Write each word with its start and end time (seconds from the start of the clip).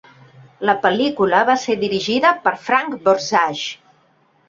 La 0.69 0.73
pel·lícula 0.85 1.43
va 1.51 1.57
ser 1.65 1.77
dirigida 1.85 2.35
per 2.49 2.57
Frank 2.67 2.99
Borzage. 3.07 3.73